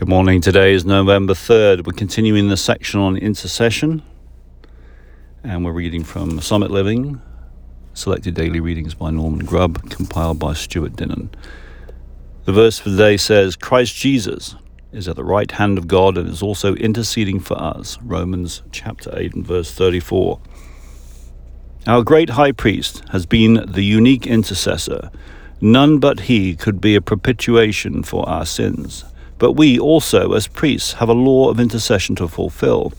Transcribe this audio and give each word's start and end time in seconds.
Good 0.00 0.08
morning. 0.08 0.40
Today 0.40 0.72
is 0.72 0.86
November 0.86 1.34
3rd. 1.34 1.86
We're 1.86 1.92
continuing 1.92 2.48
the 2.48 2.56
section 2.56 3.00
on 3.00 3.18
intercession, 3.18 4.02
and 5.44 5.62
we're 5.62 5.72
reading 5.72 6.04
from 6.04 6.40
Summit 6.40 6.70
Living, 6.70 7.20
selected 7.92 8.32
daily 8.32 8.60
readings 8.60 8.94
by 8.94 9.10
Norman 9.10 9.44
Grubb, 9.44 9.90
compiled 9.90 10.38
by 10.38 10.54
Stewart 10.54 10.94
Dinnen. 10.94 11.28
The 12.46 12.52
verse 12.54 12.78
for 12.78 12.88
today 12.88 13.18
says, 13.18 13.56
Christ 13.56 13.94
Jesus 13.94 14.56
is 14.90 15.06
at 15.06 15.16
the 15.16 15.22
right 15.22 15.50
hand 15.50 15.76
of 15.76 15.86
God 15.86 16.16
and 16.16 16.30
is 16.30 16.42
also 16.42 16.74
interceding 16.76 17.38
for 17.38 17.60
us. 17.60 17.98
Romans 18.00 18.62
chapter 18.72 19.12
8 19.14 19.34
and 19.34 19.46
verse 19.46 19.70
34. 19.70 20.40
Our 21.86 22.02
great 22.02 22.30
high 22.30 22.52
priest 22.52 23.02
has 23.10 23.26
been 23.26 23.70
the 23.70 23.84
unique 23.84 24.26
intercessor. 24.26 25.10
None 25.60 25.98
but 25.98 26.20
he 26.20 26.56
could 26.56 26.80
be 26.80 26.94
a 26.94 27.02
propitiation 27.02 28.02
for 28.02 28.26
our 28.26 28.46
sins. 28.46 29.04
But 29.40 29.52
we 29.52 29.78
also, 29.78 30.34
as 30.34 30.46
priests, 30.46 30.92
have 30.92 31.08
a 31.08 31.14
law 31.14 31.48
of 31.48 31.58
intercession 31.58 32.14
to 32.16 32.28
fulfill, 32.28 32.92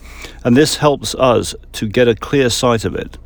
and 0.44 0.56
this 0.56 0.78
helps 0.78 1.14
us 1.14 1.54
to 1.74 1.88
get 1.88 2.08
a 2.08 2.16
clear 2.16 2.50
sight 2.50 2.84
of 2.84 2.96
it. 2.96 3.16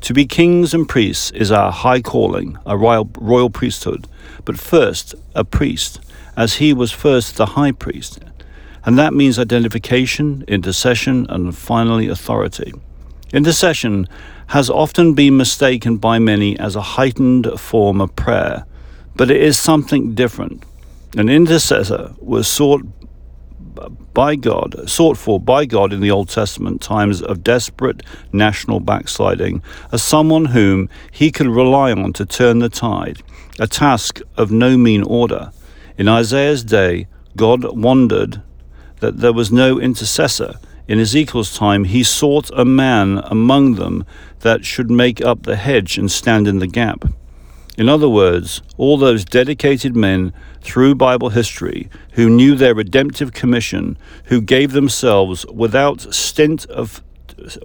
To 0.00 0.12
be 0.12 0.26
kings 0.26 0.74
and 0.74 0.88
priests 0.88 1.30
is 1.30 1.52
our 1.52 1.70
high 1.70 2.02
calling, 2.02 2.58
a 2.66 2.76
royal, 2.76 3.08
royal 3.16 3.50
priesthood, 3.50 4.08
but 4.44 4.58
first, 4.58 5.14
a 5.36 5.44
priest, 5.44 6.00
as 6.36 6.54
he 6.54 6.74
was 6.74 6.90
first 6.90 7.36
the 7.36 7.46
high 7.46 7.70
priest. 7.70 8.18
And 8.84 8.98
that 8.98 9.14
means 9.14 9.38
identification, 9.38 10.44
intercession, 10.48 11.26
and 11.30 11.56
finally 11.56 12.08
authority. 12.08 12.72
Intercession 13.32 14.08
has 14.48 14.68
often 14.68 15.14
been 15.14 15.36
mistaken 15.36 15.98
by 15.98 16.18
many 16.18 16.58
as 16.58 16.74
a 16.74 16.82
heightened 16.82 17.48
form 17.60 18.00
of 18.00 18.14
prayer, 18.16 18.66
but 19.14 19.30
it 19.30 19.40
is 19.40 19.56
something 19.56 20.14
different. 20.14 20.64
An 21.16 21.28
intercessor 21.28 21.94
uh, 21.94 22.14
was 22.18 22.48
sought 22.48 22.82
by 24.12 24.34
God, 24.34 24.88
sought 24.88 25.16
for 25.16 25.38
by 25.38 25.64
God 25.64 25.92
in 25.92 26.00
the 26.00 26.10
Old 26.10 26.28
Testament 26.28 26.80
times 26.80 27.22
of 27.22 27.44
desperate 27.44 28.02
national 28.32 28.80
backsliding, 28.80 29.62
as 29.92 30.02
someone 30.02 30.46
whom 30.46 30.88
he 31.12 31.30
could 31.30 31.46
rely 31.46 31.92
on 31.92 32.12
to 32.14 32.26
turn 32.26 32.58
the 32.58 32.68
tide, 32.68 33.22
a 33.60 33.68
task 33.68 34.20
of 34.36 34.50
no 34.50 34.76
mean 34.76 35.04
order. 35.04 35.52
In 35.96 36.08
Isaiah's 36.08 36.64
day, 36.64 37.06
God 37.36 37.76
wondered 37.76 38.42
that 38.98 39.18
there 39.18 39.32
was 39.32 39.52
no 39.52 39.78
intercessor. 39.78 40.54
In 40.88 40.98
Ezekiel's 40.98 41.56
time, 41.56 41.84
he 41.84 42.02
sought 42.02 42.50
a 42.54 42.64
man 42.64 43.18
among 43.24 43.76
them 43.76 44.04
that 44.40 44.64
should 44.64 44.90
make 44.90 45.20
up 45.24 45.44
the 45.44 45.56
hedge 45.56 45.96
and 45.96 46.10
stand 46.10 46.48
in 46.48 46.58
the 46.58 46.66
gap. 46.66 47.04
In 47.76 47.88
other 47.88 48.08
words, 48.08 48.62
all 48.76 48.96
those 48.96 49.24
dedicated 49.24 49.96
men 49.96 50.32
through 50.60 50.94
Bible 50.94 51.30
history 51.30 51.90
who 52.12 52.30
knew 52.30 52.54
their 52.54 52.74
redemptive 52.74 53.32
commission, 53.32 53.98
who 54.26 54.40
gave 54.40 54.72
themselves 54.72 55.44
without 55.46 56.14
stint 56.14 56.66
of 56.66 57.02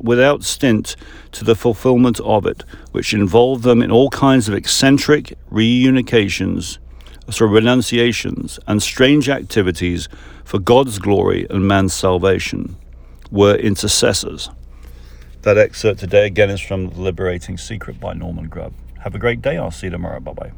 without 0.02 0.44
stint 0.44 0.96
to 1.32 1.46
the 1.46 1.56
fulfillment 1.56 2.20
of 2.22 2.46
it, 2.48 2.64
which 2.92 3.14
involved 3.14 3.64
them 3.64 3.84
in 3.84 3.92
all 3.92 4.10
kinds 4.10 4.48
of 4.48 4.56
eccentric 4.56 5.38
reunifications, 5.52 6.80
so 7.30 7.46
renunciations, 7.46 8.60
and 8.68 8.82
strange 8.82 9.30
activities 9.30 10.10
for 10.44 10.58
God's 10.58 10.98
glory 10.98 11.46
and 11.52 11.68
man's 11.68 11.94
salvation, 11.94 12.78
were 13.30 13.56
intercessors. 13.56 14.50
That 15.44 15.60
excerpt 15.60 16.00
today 16.00 16.26
again 16.26 16.50
is 16.50 16.62
from 16.62 16.90
The 16.90 17.00
Liberating 17.00 17.58
Secret 17.58 18.00
by 18.00 18.14
Norman 18.14 18.50
Grubb. 18.50 18.74
Have 19.00 19.16
a 19.16 19.20
great 19.20 19.42
day. 19.42 19.58
I'll 19.58 19.72
see 19.72 19.88
you 19.88 19.92
tomorrow. 19.92 20.20
Bye 20.20 20.34
bye. 20.34 20.52